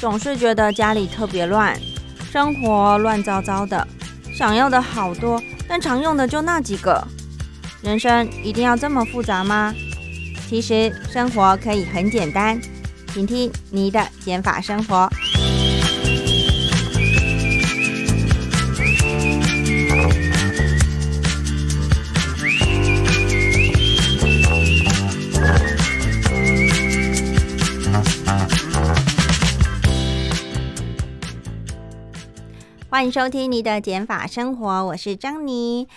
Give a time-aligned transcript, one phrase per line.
[0.00, 1.78] 总是觉得家里特别乱，
[2.32, 3.86] 生活乱糟糟的，
[4.34, 5.38] 想要的好多，
[5.68, 7.06] 但常用的就那几个。
[7.82, 9.74] 人生一定要这么复杂吗？
[10.48, 12.58] 其实生活可以很简单，
[13.12, 15.06] 请听你的减法生活。
[33.00, 35.88] 欢迎收听你的减法生活，我是张妮。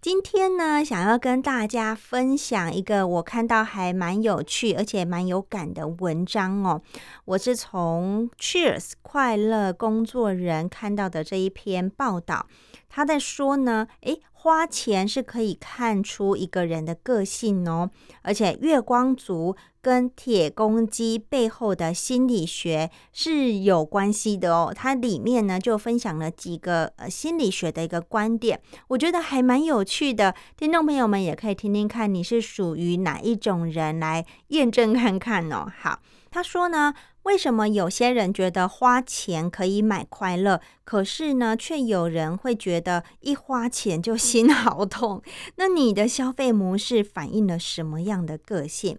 [0.00, 6.82] 今天呢，想要跟大家分享一个我看到还蛮有趣，而且蛮有感的文章哦。
[7.26, 12.48] 我是从 Cheers 快乐工作人看到的这一篇报道，
[12.88, 17.90] 他在说呢，诶，花钱是可以看出一个人的个性哦，
[18.22, 19.56] 而且月光族。
[19.80, 24.70] 跟铁公鸡背后的心理学是有关系的哦。
[24.74, 30.34] 它里面呢就分享了几个呃心理学的一个观点，我觉得还蛮有趣的。
[30.58, 35.72] 听众朋友们也可以听听看，你是属于哪一种人来验证看看哦。
[35.80, 36.92] 好，他说呢，
[37.28, 45.22] 为什么有些人觉得花钱可以买快乐，可是呢，却有人会觉得一花钱就 心好痛？
[45.56, 48.98] 那你的消费模式反映了什么样的个性？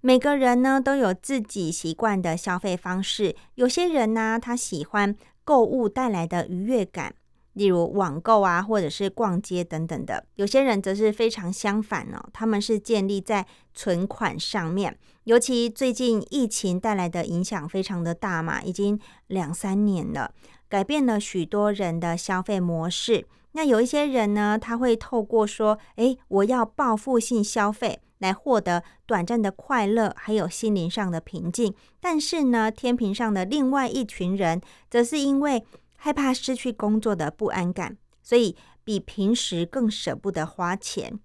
[0.00, 3.34] 每个人呢都有自己习惯的消费方式。
[3.56, 7.12] 有些人呢，他喜欢购物带来的愉悦感，
[7.54, 10.24] 例如网购啊，或者是逛街等等的。
[10.36, 14.96] 有些人则是非常相反哦，他们是建立在存款上面。
[15.24, 20.32] 尤其最近疫情带来的影响非常的大嘛，已经两三年了，
[20.68, 23.26] 改变了许多人的消费模式。
[23.52, 31.74] 那有一些人呢，他会透过说：“诶，我要报复性消费。”来获得短暂的快乐，还有心灵上的平静。
[32.00, 35.62] 但是呢，天平上的另外一群人，则是因为
[36.04, 41.18] 害怕失去工作的不安感，所以比平时更舍不得花钱。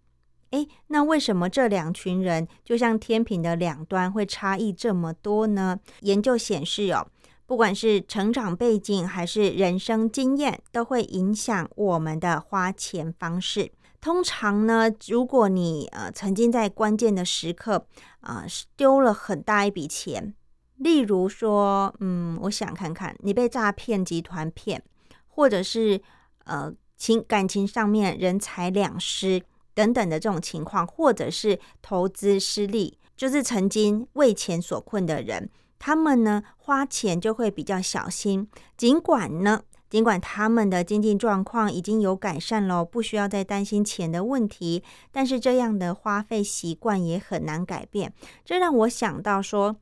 [0.51, 5.77] 诶，那为什么这两群人就像天平的两端会差异这么多呢？
[5.99, 7.05] 研究显示哦，
[7.45, 13.69] 不管是成长背景还是人生经验，都会影响我们的花钱方式。
[13.99, 17.85] 通常呢，如果你呃曾经在关键的时刻
[18.21, 18.45] 啊
[18.77, 20.33] 丢了很大一笔钱，
[20.79, 24.83] 例如说，嗯，我想看看你被诈骗集团骗，
[25.27, 26.01] 或者是
[26.43, 29.41] 呃情感情上面人财两失
[29.73, 39.61] 等等的这种情况，或者是投资失利，就是曾经为钱所困的人，他们呢花钱就会比较小心，尽管呢。
[39.89, 48.13] 尽管他们的经济状况已经有改善了，不需要再担心钱的问题，但是这样的花费习惯也很难改变。
[48.45, 49.75] 这让我想到说，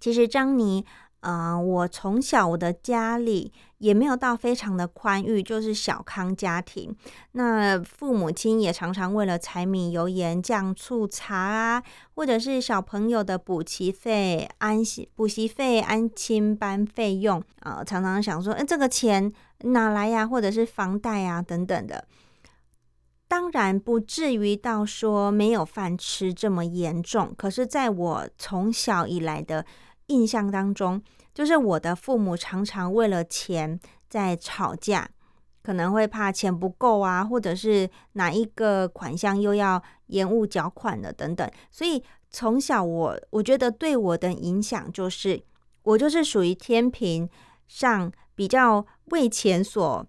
[0.00, 0.84] 其实张妮。
[1.20, 6.94] 嗯，我从小我的家里也没有到非常的宽裕，就是小康家庭。
[7.32, 11.82] 那父母亲也常常为了柴米油盐酱醋茶啊，
[12.14, 20.24] 或者是小朋友的补习费、安习补习费、安亲班费用啊，常常想说，哎，这个钱哪来呀？
[20.24, 22.06] 或者是房贷啊等等的。
[23.28, 29.64] 当然不至于到说没有饭吃这么严重，可是在我从小以来的
[30.06, 31.02] 印象当中。
[31.34, 33.78] 就是我的父母常常为了钱
[34.08, 35.06] 在吵架，
[35.62, 41.46] 可能会怕钱不够啊，或者是哪一个款项又要延误缴款了等等。
[41.70, 45.42] 所以从小我我觉得对我的影响就是，
[45.82, 47.28] 我就是属于天平
[47.68, 50.06] 上比较为钱所。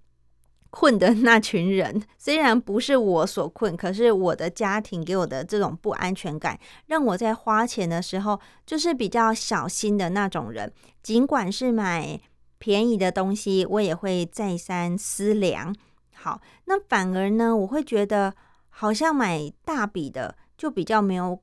[0.80, 10.72] 困的那群人，虽然不是我所困，可是我的家庭给我的这种不安全感，让我在花钱的时候就是比较小心的那种人。
[11.02, 12.20] 尽管是买
[12.60, 15.76] 便宜的东西，我也会再三思量。
[16.14, 18.36] 好，那反而呢，我会觉得
[18.70, 21.40] 好像买大笔的就比较没有，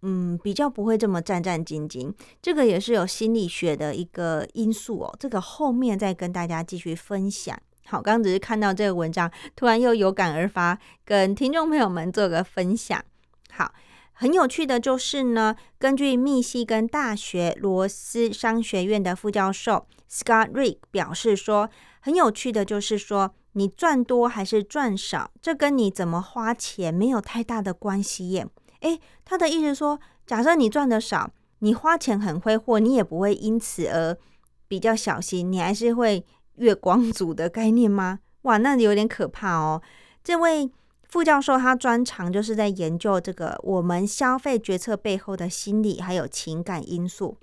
[0.00, 2.10] 嗯，比较不会这么战战兢兢。
[2.40, 5.14] 这个也是有心理学的一个因素哦。
[5.20, 7.60] 这个后面再跟大家继续分享。
[7.90, 13.02] 好，刚刚只是看到这个文章，突然又有感而发，跟听众朋友们做个分享。
[13.50, 13.72] 好，
[14.12, 21.70] 很有趣的就是呢，根据密西根大学罗斯商学院的副教授 Scott Rick 表示说，
[22.00, 28.46] 很有趣的就是说，你赚多还是赚少，这跟你怎么花钱没有太大的关系耶。
[28.80, 31.30] 诶，他的意思说，假设你赚的少，
[31.60, 34.14] 你花钱很挥霍，你也不会因此而
[34.68, 36.26] 比较小心，你还是会。
[36.58, 38.20] 月光族的概念吗？
[38.42, 39.82] 哇，那有点可怕哦。
[40.22, 40.70] 这位
[41.08, 47.38] 副教授他专长就是在研究这个我们消费决策背后的心理还有情感因素。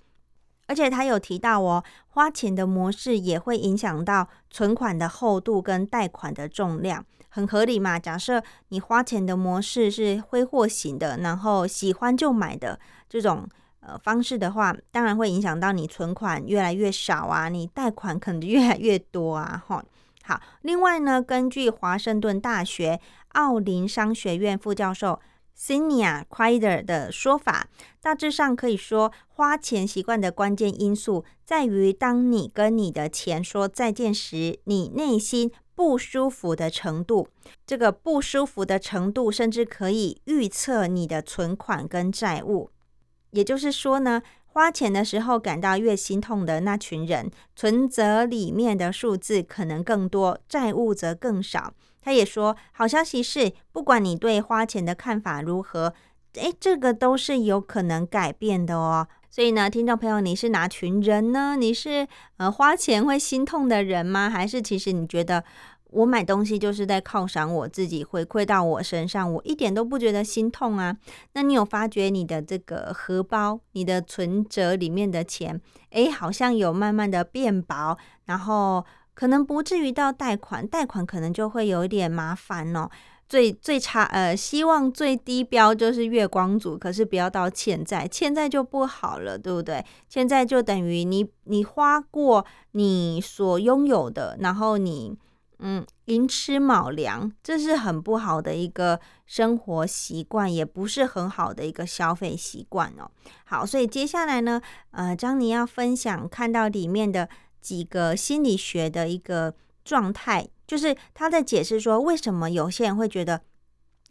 [0.68, 8.00] 而且他有提到哦，花钱的模式也会影响到存款的厚度跟贷款的重量，很合理嘛？
[8.00, 13.48] 假设你花钱的模式是挥霍型的，然后喜欢就买的这种
[13.88, 19.84] 呃方式的话，当然会影响到你存款越来越少啊，你贷款可能越来越多啊，哈。
[20.24, 23.00] 好，另外呢，根据华盛顿大学
[23.34, 25.20] 奥林商学院副教授。
[25.58, 27.70] Sinia Quider 的说法，
[28.02, 37.30] 大致上可以说，花钱习惯的关键因素在于，当你跟你的钱说再见时，你内心不舒服的程度。
[37.66, 42.70] 这个不舒服的程度，甚至可以预测你的存款跟债务。
[43.36, 51.74] 也就是说呢，花钱的时候感到越心痛的那群人，存折里面的数字可能更多，债务则更少。
[52.02, 55.94] 他也说，好消息是，不管你对花钱的看法如何，
[56.36, 59.06] 诶，这个都是有可能改变的哦。
[59.30, 61.58] 所以呢，听众朋友，你是哪群人呢？
[61.58, 64.30] 你是呃花钱会心痛的人吗？
[64.30, 65.44] 还是其实你觉得
[65.96, 70.96] 我买东西就是在犒赏我自己，回馈到我身上，我一点都不觉得心痛啊？
[71.34, 75.60] 那你有发觉你的这个荷包、你的存折里面的钱，
[75.92, 78.86] 诶，好像有慢慢的变薄，然后。
[79.18, 82.90] 可能不至于到贷款，贷款可能就会有一点麻烦哦。
[83.30, 89.82] 最最差呃，希望最低标就是月光族，可是不要到欠债，欠债就不好了，对不对？
[90.10, 95.18] 欠债就等于你你花过你所拥有的，然后你
[95.60, 103.10] 嗯寅吃卯粮，这是很不好的一个生活习惯，也不是很好的一个消费习惯哦。
[103.46, 104.62] 好，所以接下来呢，
[104.92, 107.30] 呃，张妮要分享看到里面的。
[107.66, 113.42] 几个心理学的一个状态，就是他在解释说，为什么有些人会觉得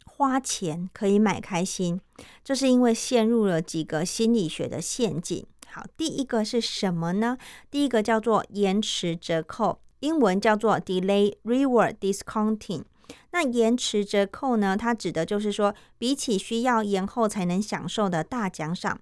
[0.03, 2.01] 花钱可以买开心，
[2.43, 5.47] 这是因为陷入了几个心理学的陷阱。
[5.71, 7.37] 好，第一个是什么呢？
[7.71, 12.83] 第一个叫做延迟折扣，英文叫做 delay reward discounting。
[13.31, 18.99] 那延迟折扣呢，它指的就是说，比起需要延后才能享受的大奖赏，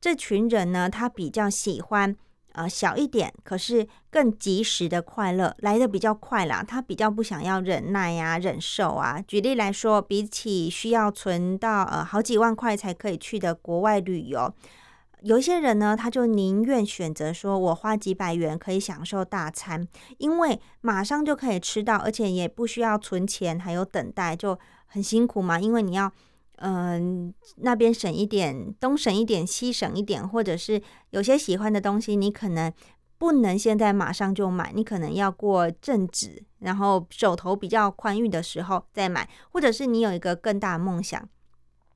[0.00, 2.16] 这群人呢，他比较喜欢。
[2.56, 6.62] 呃，小一点，可是更及时的快乐来的比较快啦。
[6.62, 9.20] 他比较不想要忍耐呀、忍受啊。
[9.26, 14.54] 举例来说，比起需要存到呃好几万块才可以去的国外旅游，
[15.24, 19.88] 有一些人呢，他就宁愿选择说我花几百元可以享受大餐，
[20.18, 26.12] 因为马上就可以吃到，而且也不需要存钱，还有等待，就很辛苦嘛，因为你要。
[26.58, 30.80] 嗯，那边省一点，东省一点，西省一点，或者是
[31.10, 32.72] 有些喜欢的东西，你可能
[33.18, 41.28] 不能现在马上就买，你可能要过阵子，然后手头比较宽裕的时候再买，或者是你有一个更大的梦想，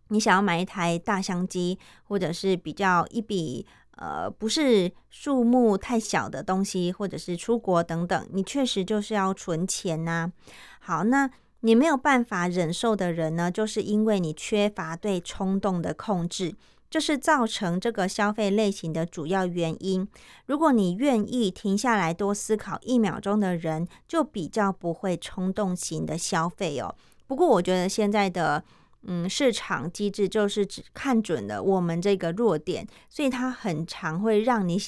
[0.09, 3.67] 你想要买一台大相机，或者是比较一笔
[3.97, 10.33] 呃不是数目太小的东西，或者是出国等等，你确实就是要存钱呐。
[10.81, 11.31] 好，那。
[11.63, 16.55] 你没有办法忍受的人呢，就是因为你缺乏对冲动的控制，
[16.89, 20.07] 这是造成这个消费类型的主要原因。
[20.47, 26.95] 如果你愿意停下来多思考一秒钟的人，就比较不会冲动型的消费哦。
[27.27, 28.63] 不过，我觉得现在的
[29.03, 34.79] 嗯市场机制就是只看准了我们这个弱点，所以它很常会让你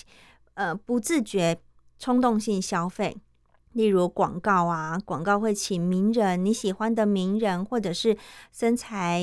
[0.54, 1.60] 呃不自觉
[1.98, 3.16] 冲动性消费。
[3.72, 8.16] 例如广告啊，广告会请名人，你喜欢的名人，或者是
[8.52, 9.22] 身材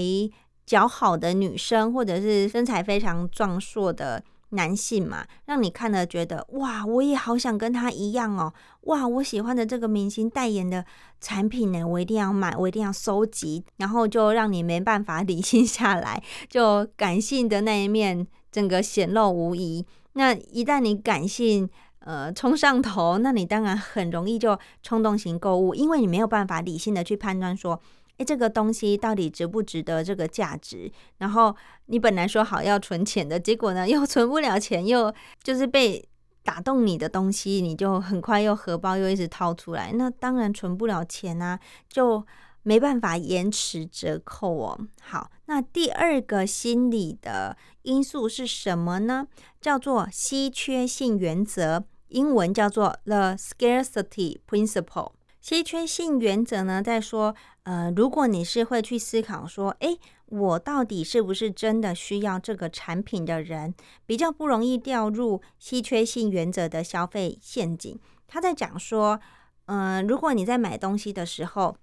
[0.65, 10.86] 较好的女生，或者是身材非常壮硕的男性嘛，让你看了觉得哇，我也好想跟他一样哦，哇，我喜欢的这个明星代言的
[11.20, 19.86] 产品呢，我一定要买，我一定要收集，然后就让你没办法 理性下来，就感性的那一面整个显露无遗。
[20.13, 27.80] 那一旦你感性，呃，冲上头，那你当然很容易就冲动型购物，因为你没有办法理性的去判断说，
[28.17, 30.91] 诶，这个东西到底值不值得这个价值。
[31.17, 31.55] 然后
[31.86, 36.07] 你本来说好要存钱的，结果呢又 存不了钱，又就是被
[36.43, 41.59] 打动你的东西，你就很快又荷包又一直掏出来，那当然存不了钱啊，
[41.89, 42.25] 就
[42.63, 44.79] 没办法延迟折扣哦。
[45.01, 49.27] 好，那第二个心理的因素是什么呢？
[49.62, 51.83] 叫做稀缺性原则。
[52.09, 55.12] 英文叫做 the scarcity principle。
[55.39, 63.74] 稀缺性原则呢，在说，呃，如果你是会去思考说，诶，我到底是不是真的需要这个产品的人，
[64.06, 67.98] 比较不容易掉入稀缺性原则的消费陷阱。
[68.27, 69.20] 他在讲说，
[69.67, 71.77] 嗯，如果你在买东西的时候，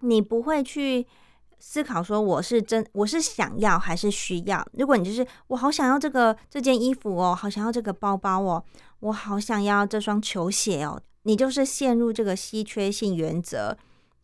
[0.00, 1.06] 你不会去
[1.58, 4.66] 思考说我是真我是想要还是需要。
[4.72, 8.64] 如果你就是我好想要这个这件衣服哦，好想要这个包包哦，
[9.00, 13.76] 我好想要这双球鞋哦，你就是陷入这个稀缺性原则。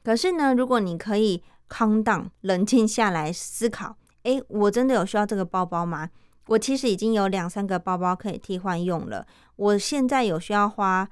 [0.03, 6.09] 可是呢，如果你可以 calm down 冷静下来思考，诶，我真的有需要这个包包吗？
[6.47, 9.27] 我其实已经有两三个包包可以替换用了。
[9.57, 11.09] 我现在有需要花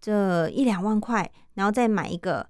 [0.00, 2.48] 这一两万块，然后再买一个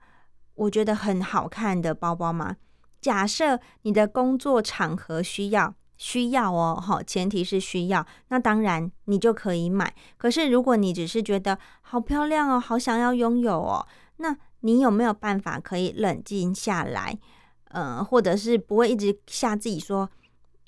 [0.54, 2.56] 我觉得很好看的包包吗？
[3.00, 9.92] 假设你的工作场合需要，需要哦，哈，前提是需要，那当然你就可以买。
[10.16, 13.86] 可是如果你只是觉得好漂亮哦，好想要拥有哦，
[14.16, 17.18] 那你有没有办法可以冷静下来？
[17.70, 20.08] 呃，或者是不会一直吓自己说。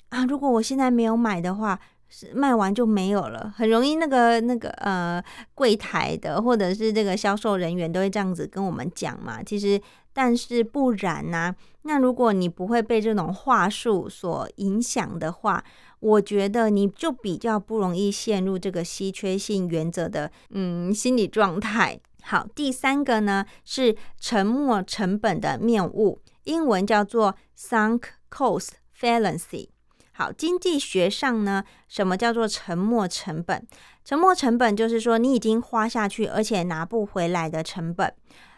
[0.09, 5.23] 啊，如果我现在没有买的话，是卖完就没有了，很容易那个那个呃
[5.55, 9.41] 柜台的或者是这个销售人员都会这样子跟我们讲嘛。
[9.41, 9.81] 其实，
[10.13, 11.55] 但是不然呢？
[11.83, 15.63] 那如果你不会被这种话术所影响的话，
[15.99, 21.99] 我觉得你就比较不容易陷入这个稀缺性原则的嗯心理状态。
[22.23, 29.69] 好，第三个呢是沉没成本的谬误，英文叫做 sunk cost fallacy。
[30.13, 33.65] 好，经济学上呢，什么叫做沉没成本？
[34.05, 38.13] 沉没成本就是说你已经花下去，而且拿不回来的成本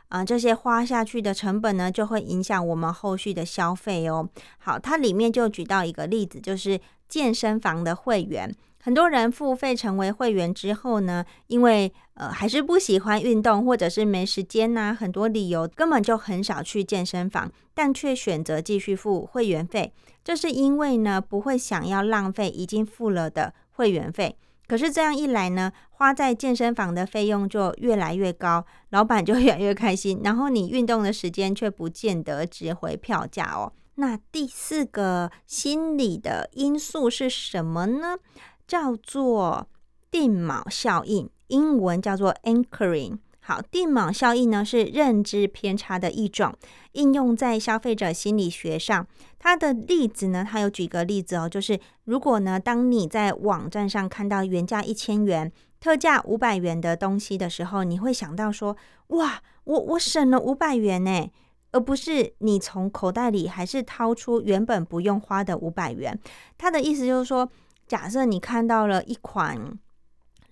[0.09, 0.23] 啊。
[0.23, 4.27] 这些花下去的成本呢，就会影响我们后续的消费哦。
[4.57, 8.53] 好，它里面就举到一个例子，就是健身房的会员。
[8.81, 19.93] 很多人付费成为会员之后呢，因为呃还是不喜欢运动，或者是没时间呐，很多理由根本就很少去健身房，但却选择继续付会员费。
[20.21, 24.35] 这是因为呢，不会想要浪费已经付了的会员费。
[24.73, 33.71] 可是这样一来呢，花在健身房的费用就越来越高，老板就 越来越开心，然后你运动的时间却不见得值回票价哦。
[33.97, 38.17] 那第四个心理的因素是什么呢？
[38.65, 39.67] 叫做
[40.09, 43.19] 定锚效应，英文叫做 anchoring。
[43.45, 46.55] 好，定锚效应呢是认知偏差的一种，
[46.93, 49.05] 应用在消费者心理学上。
[49.37, 61.29] 它的例子呢，它有举个例子哦，就是如果呢，当你在网站上看到原价一千元、特价五百元的东西的时候，你会想到说，哇，我我省了五百元呢，
[61.73, 66.17] 而不是你从口袋里还是掏出原本不用花的五百元。
[66.57, 67.49] 他的意思就是说。
[67.85, 69.59] 假设你看到了一款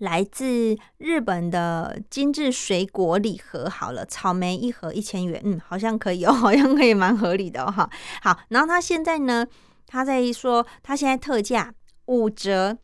[0.01, 7.87] 来自日本的精致水果礼盒，好了，草莓一盒一千元，嗯，好像可以哦， 好像可以蛮合理的哈。
[8.23, 9.45] 好，然后他现在呢，
[9.85, 11.71] 他在说他现在特价
[12.05, 12.79] 五折，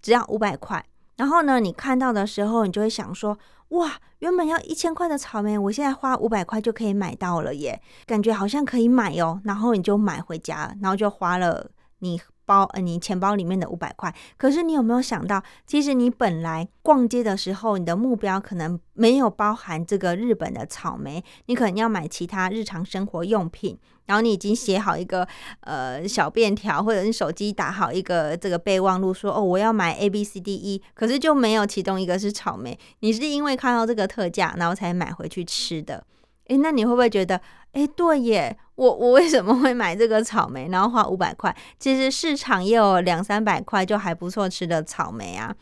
[0.00, 0.82] 只要五百块。
[1.16, 9.38] 然后呢，你看到的时候，你就会想说，哇，原本要一千块的草莓，我现在花五百块就可以买到了耶，感觉好像可以买哦。
[9.44, 12.18] 然后你就买回家，然后就花了你。
[12.50, 25.24] 包呃，你钱包里面的五百块，可是你有没有想到，其实你本来逛街的时候，你的目标可能没有包含这个日本的草莓，你可能要买其他日常生活用品，然后你已经写好一个
[25.60, 36.02] 呃小便条，或者你手机打好一个这个备忘录，说哦我要买 A B C D E，可是就没有其中一个是草莓，你是因为看到这个特价，然后才买回去吃的。
[36.50, 37.40] 诶，那你会不会觉得，
[37.72, 41.56] 诶，对耶，我我为什么会买这个草莓，然后花五百块？
[41.78, 45.54] 其实市场也有两三百块就还不错吃的草莓啊。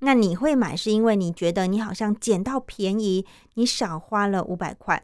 [0.00, 3.24] 那你会买是因为你觉得你好像捡到便宜，
[3.54, 5.02] 你少花了五百块。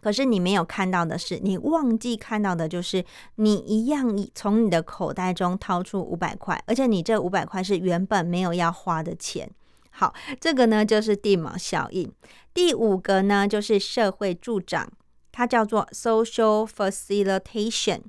[0.00, 9.50] 可是你没有看到的是，你忘记看到的就是你一样从你的口袋中掏出五百块，而且你这五百块是原本没有要花的钱。
[9.90, 12.10] 好，这个呢就是地锚效应。
[12.54, 14.90] 第五个呢就是社会助长，
[15.30, 18.00] 它叫做 social facilitation。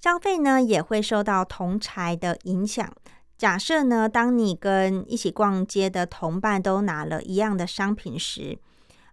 [0.00, 2.90] 消费呢也会受到同才的影响。
[3.36, 8.58] 假设呢，当你跟一起逛街的同伴都拿了一样的商品时，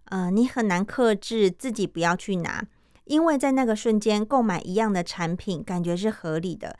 [0.06, 2.64] 呃，你很难克制自己不要去拿，
[3.04, 6.76] 因为在那个瞬间购买一样的产品，感觉是合理的。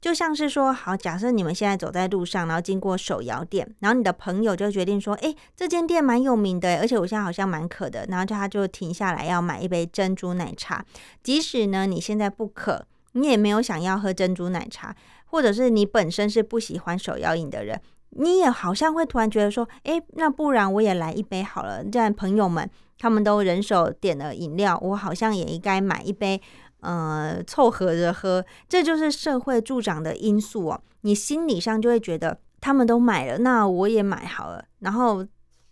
[0.00, 10.82] 就像是说，好，假设你们现在走在路上，然后经过手摇店，然后你的朋友就决定说，哎，这间店蛮有名的，而且我现在好像蛮渴的，然后就他就停下来要买一杯珍珠奶茶。
[11.22, 17.78] 即使呢你现在不渴，你也没有想要喝珍珠奶茶，或者是你本身是不喜欢手摇饮的人，
[18.10, 21.84] 你也好像会突然觉得说，哎，那不然我也来一杯好了。
[21.84, 22.66] 这样朋友们
[22.98, 26.40] 他们都人手点了饮料，我好像也应该买一杯。
[26.80, 30.80] 呃，凑合着喝，这就是社会助长的因素哦。
[31.02, 34.64] 你心理上就会觉得他们都买了，那我也买好了。
[34.80, 35.26] 然后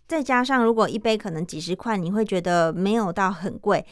[0.07, 3.85] 再加上，如果一杯可能几十块，你会觉得没有到很贵。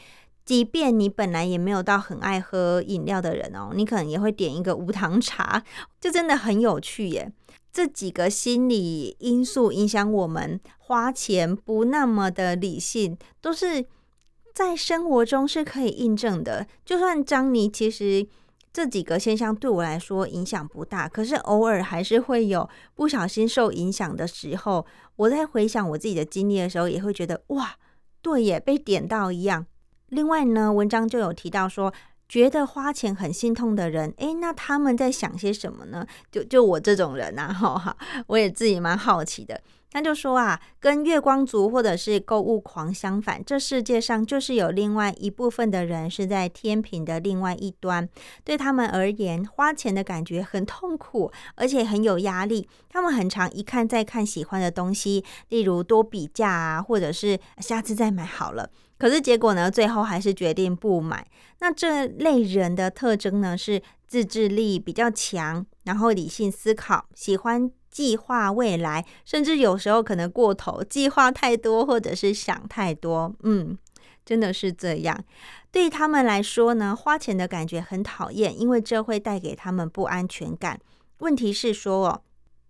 [0.44, 5.62] 即便你本来也没有到很爱喝饮料的人哦，你可能也会点一个无糖茶，
[6.00, 7.30] 就真的很有趣耶。
[7.70, 13.84] 这几个心理因素影响我们花钱不那么的理性，都是
[14.58, 16.66] 在生活中是可以印证的。
[16.84, 18.26] 就算张妮其实
[18.72, 24.84] 这几个现象对我来说影响不大，可是偶尔还是会有不小心受影响的时候。
[25.14, 27.76] 我在回想我自己的经历的时候，也会觉得哇，
[28.20, 29.64] 对耶，被点到一样。
[30.08, 31.94] 另外呢，文章就有提到说。
[32.28, 36.06] 觉得花钱很心痛的人，诶，那他们在想些什么呢？
[36.30, 37.96] 就就我这种人呐，哈，
[38.26, 39.58] 我也自己蛮好奇的。
[39.90, 48.06] 他就说啊，跟月光族或者是购物狂相反，这世界上就是有另外一部分的人是在天平的另外一端。
[48.44, 52.68] 对他们而言，花钱的感觉很痛苦，而且很有压力。
[52.90, 58.68] 他们很常一看再看喜欢的东西，例如多比价啊，或者是下次再买好了。
[58.98, 61.26] 可是结果呢，最后还是决定不买。
[61.60, 67.70] 那这类人的特征呢，是自制力比较强，然后理性思考，喜欢。
[67.90, 73.76] 计划未来，甚至有时候可能过头，计划太多，或者是想太多，嗯，
[74.24, 75.24] 真的是这样。
[75.70, 80.80] 对他们来说呢，花钱的感觉很讨厌，因为这会带给他们不安全感。
[81.18, 82.22] 问题是说哦。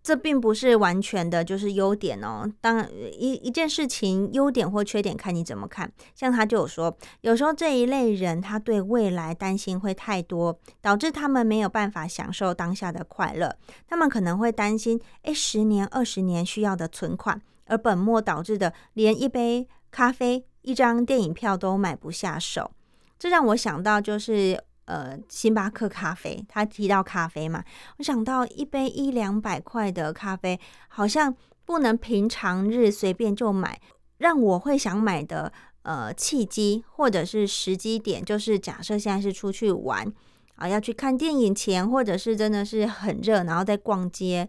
[0.08, 2.50] 这并不是完全的，就是优点哦。
[2.62, 5.92] 当一一件事情优点或缺点，看你怎么看。
[6.14, 13.54] 像他就有说，有时候这一类人，他对未来担心会太多，导致他们没有办法享受当下的快乐。
[13.86, 22.70] 他们可能会担心，诶，十年、二十年需要的存款，而本末导致的，连一杯咖啡、一张电影票都买不下手。
[23.18, 24.58] 这让我想到，就是。
[24.88, 27.62] 呃，星巴克咖啡，他提到咖啡嘛，
[27.98, 33.78] 我想到一杯一两百块的咖啡，好像不能平常日随便就买。
[34.16, 35.52] 让我会想买的
[35.82, 40.10] 呃契机或者是时机点，就是假设现在是出去玩
[40.56, 44.48] 啊，要去看电影前，或者是真的是很热，然后在逛街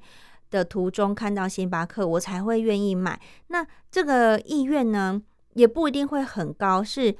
[0.49, 3.19] 的途中看到星巴克，我才会愿意买。
[3.47, 5.21] 那这个意愿呢，
[5.55, 7.17] 也不一定会很高，是。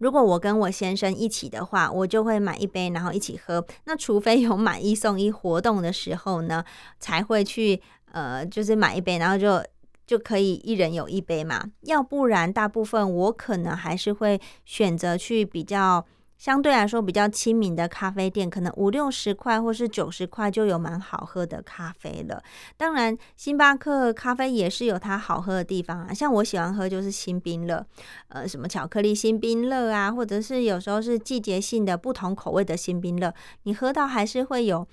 [0.00, 3.64] 如果我跟我先生一起的话，我就会买一杯，然后一起喝。
[3.84, 6.64] 那除非有买一送一活动的时候呢，
[6.98, 7.80] 才会去
[8.12, 9.62] 呃，就是买一杯，然后就
[10.06, 11.64] 就可以一人有一杯嘛。
[11.82, 16.04] 要不然，大部分我可能还是会选择去比较。
[16.40, 22.42] 相对来说比较亲民的咖啡店，可能五六十块或是九十块就有蛮好喝的咖啡了。
[22.78, 26.14] 当然，星巴克咖啡也是有它好喝的地方啊。
[26.14, 27.84] 像我喜欢喝就是新冰乐，
[28.28, 34.88] 呃，什么巧克力新冰乐啊，或者是有时候是季节性的不同口味的新冰乐，你喝到还是会有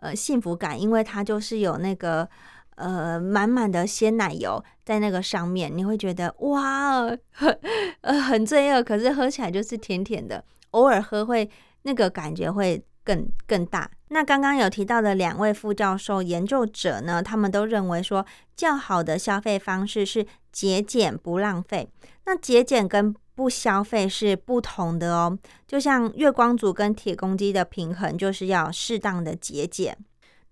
[0.00, 2.28] 呃幸福感，因为它就是有那个
[2.74, 7.58] 呃满满的鲜奶油在那个上面，你会觉得哇，很
[8.02, 10.42] 呃很罪恶，可是喝起来就是甜甜的。
[10.70, 11.48] 偶尔喝会
[11.82, 13.90] 那个感觉会更更大。
[14.08, 18.24] 那刚刚有提到的两位副教授研究者呢，他们都认为说
[18.56, 21.88] 较好的消费方式是节俭不浪费。
[22.24, 25.38] 那节俭跟不消费是不同的哦。
[25.66, 29.96] 就像月光族跟铁公鸡的平衡，就是要适当的节俭。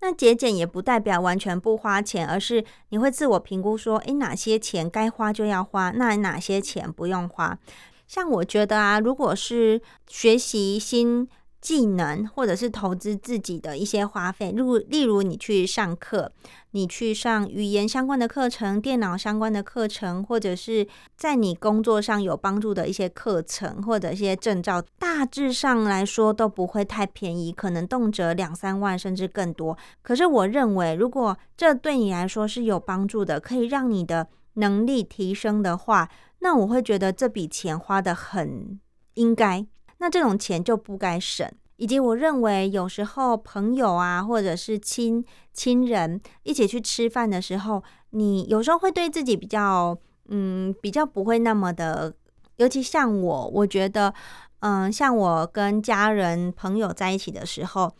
[0.00, 7.58] 那节俭也不代表完全不花钱，而是你会自我评估说，诶，哪些钱该花就要花，那哪些钱不用花。
[8.06, 11.28] 像我觉得啊，如果是学习新
[11.60, 16.30] 技能，或者是投资自己的一些花费，如例如你去上课，
[16.70, 29.76] 你去上语言相关的课程、电脑相关的课程，或者是在你工作上有帮助的一些课程或者一些证照，大致上来说都不会太便宜，可能动辄两三万甚至更多。
[30.02, 36.08] 可是我认为，如果这对你来说是有帮助的，可以让你的能力提升的话。
[36.40, 38.78] 那我会觉得这笔钱花的很
[39.14, 39.66] 应该，
[39.98, 41.50] 那这种钱就不该省。
[41.76, 45.22] 以及我认为有时候朋友啊，或者是亲
[45.52, 49.94] 亲人一起去吃饭的时候，你有时候会对自己比较，
[50.28, 52.14] 嗯，比较不会那么的。
[52.56, 54.14] 尤其像我，我觉得，
[54.60, 57.94] 嗯，像我跟家人朋友在一起的时候，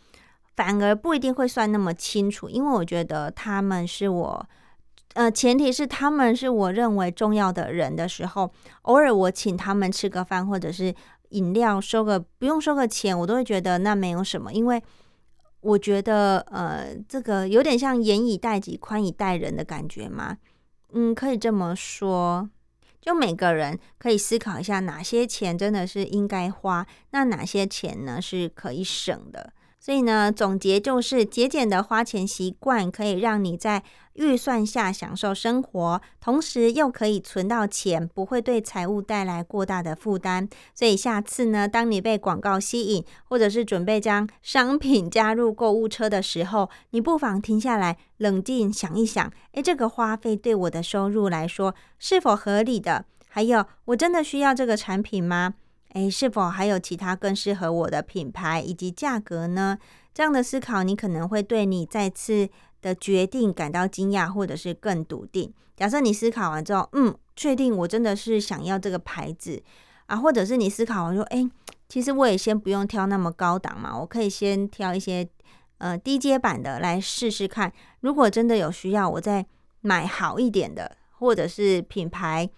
[0.55, 4.49] 反而不一定会算那么清楚，因为我觉得他们是我。
[5.17, 8.51] 呃，前提是他们是我认为重要的人的时候，
[8.83, 10.93] 偶尔我请他们吃个饭或者是
[11.29, 14.83] 饮料，收个不用收个钱，我都会觉得那没有什么，因为
[15.61, 20.37] 我觉得呃，这个有点像严以待己、宽以待人的感觉嘛。
[20.93, 22.47] 嗯，可以这么说，
[23.01, 29.51] 就每个人可以思考一下，哪些钱真的是应该花，那哪些钱呢是可以省的。
[29.79, 40.49] 所以呢，总结就是节俭的花钱习惯可以让你在预算下享受生活，同时又可以存到钱，不会对财务带来过大的负担。
[40.73, 53.05] 所以下次呢，当你被广告吸引，或者是准备将商品加入购物车的时候，你不妨停下来，冷静想一想：诶，这个花费对我的收入来说是否合理的？
[53.29, 55.53] 还有，我真的需要这个产品吗？
[55.93, 59.77] 诶，是否还有其他更适合我的品牌以及价格呢？
[60.13, 62.49] 这样的思考，你可能会对你再次
[62.81, 65.53] 的决定感到惊讶，或者是更笃定。
[65.75, 69.61] 假设你思考完之后，嗯，确定我真的是想要这个牌子
[70.07, 71.47] 啊，或者是你思考完说，诶，
[71.87, 75.27] 其实我也先不用挑那么高档嘛，我可以先挑一些
[75.77, 77.71] 呃低阶版的来试试看。
[78.01, 79.45] 如果真的有需要，我再
[79.81, 82.49] 买好一点的，或者是品牌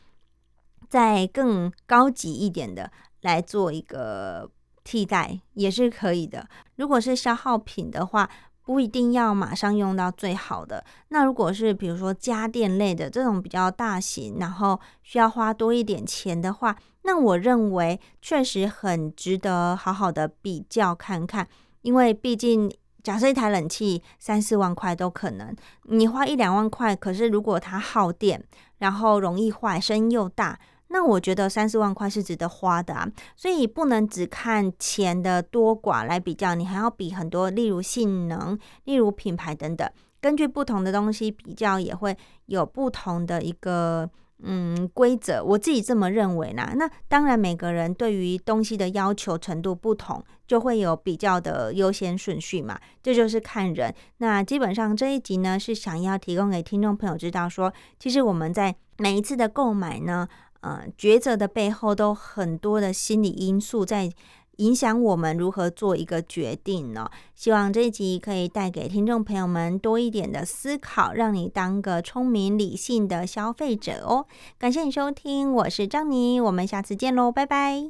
[0.87, 2.89] 再更高级一点的。
[3.21, 4.49] 来做一个
[4.83, 6.47] 替代也是可以的。
[6.75, 8.29] 如果是消耗品的话，
[8.63, 10.83] 不一定要马上用到最好的。
[11.07, 21.47] 那如果是比如说家电类的这种比较大型，然后需要花多一点钱的话，那我认为确实很值得好好的比较看看。
[21.81, 28.43] 因为毕竟假设一台冷气三四万块都可能，你花一两万块，可是如果它耗电，
[28.77, 30.59] 然后容易坏，声音又大。
[30.91, 39.87] 那我觉得三四万块是值得花的啊，所以不能只看钱的多寡来比较，你还要比很多，例如性能、例如品牌等等，
[40.19, 45.43] 根据不同的东西比较，也会有不同的一个嗯规则。
[45.43, 46.73] 我自己这么认为呢。
[46.75, 53.93] 那当然，每个人对于东西的要求程度不同，就会有比较的优先顺序嘛，这就是看人。
[54.17, 60.27] 那基本上这一集呢，是想要提供给听众朋友知道说，其实我们在每一次的购买呢。
[60.61, 64.11] 嗯，抉择的背后都很多的心理因素在
[64.57, 67.09] 影响我们如何做一个决定呢？
[67.33, 74.25] 希望这一集可以带给听众朋友们多一点的思考，让你当个聪明理性的消费者哦。
[74.57, 77.87] 感谢你收听，我是张妮，我们下次见喽，拜拜。